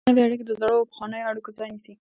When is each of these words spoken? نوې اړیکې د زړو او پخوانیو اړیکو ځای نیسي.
نوې 0.09 0.21
اړیکې 0.25 0.45
د 0.47 0.51
زړو 0.59 0.75
او 0.81 0.89
پخوانیو 0.91 1.29
اړیکو 1.31 1.49
ځای 1.57 1.69
نیسي. 1.75 1.93